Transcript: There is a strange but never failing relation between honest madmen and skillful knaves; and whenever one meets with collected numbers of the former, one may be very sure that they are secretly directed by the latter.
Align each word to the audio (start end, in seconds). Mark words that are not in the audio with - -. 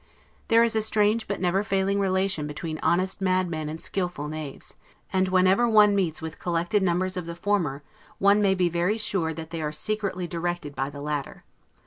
There 0.47 0.63
is 0.63 0.75
a 0.75 0.81
strange 0.81 1.27
but 1.27 1.39
never 1.39 1.63
failing 1.63 1.99
relation 1.99 2.47
between 2.47 2.79
honest 2.81 3.21
madmen 3.21 3.69
and 3.69 3.79
skillful 3.79 4.29
knaves; 4.29 4.73
and 5.13 5.27
whenever 5.27 5.69
one 5.69 5.93
meets 5.95 6.23
with 6.23 6.39
collected 6.39 6.81
numbers 6.81 7.17
of 7.17 7.27
the 7.27 7.35
former, 7.35 7.83
one 8.17 8.41
may 8.41 8.55
be 8.55 8.67
very 8.67 8.97
sure 8.97 9.31
that 9.31 9.51
they 9.51 9.61
are 9.61 9.71
secretly 9.71 10.25
directed 10.25 10.75
by 10.75 10.89
the 10.89 11.01
latter. 11.01 11.43